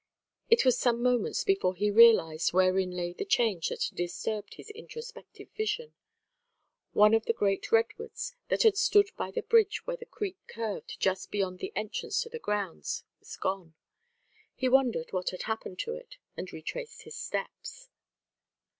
It 0.49 0.65
was 0.65 0.79
some 0.79 1.03
moments 1.03 1.43
before 1.43 1.75
he 1.75 1.91
realised 1.91 2.53
wherein 2.53 2.89
lay 2.89 3.13
the 3.13 3.23
change 3.23 3.69
that 3.69 3.83
had 3.83 3.95
disturbed 3.95 4.55
his 4.55 4.71
introspective 4.71 5.51
vision; 5.55 5.93
one 6.93 7.13
of 7.13 7.27
the 7.27 7.33
great 7.33 7.71
redwoods 7.71 8.33
that 8.49 8.63
had 8.63 8.77
stood 8.77 9.11
by 9.15 9.29
the 9.29 9.43
bridge 9.43 9.85
where 9.85 9.97
the 9.97 10.07
creek 10.07 10.37
curved 10.47 10.99
just 10.99 11.29
beyond 11.29 11.59
the 11.59 11.71
entrance 11.75 12.19
to 12.23 12.29
the 12.29 12.39
grounds, 12.39 13.03
was 13.19 13.37
gone. 13.37 13.75
He 14.55 14.67
wondered 14.67 15.13
what 15.13 15.29
had 15.29 15.43
happened 15.43 15.77
to 15.81 15.93
it, 15.93 16.17
and 16.35 16.51
retraced 16.51 17.03
his 17.03 17.15
steps. 17.15 17.89